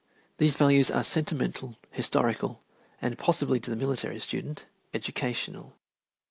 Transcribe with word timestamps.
These 0.39 0.55
values 0.55 0.89
are 0.89 1.03
sentimental, 1.03 1.77
historical, 1.91 2.63
and 3.03 3.19
possibly 3.19 3.59
to 3.59 3.69
the 3.69 3.75
military 3.75 4.19
student, 4.19 4.65
educational. 4.95 5.75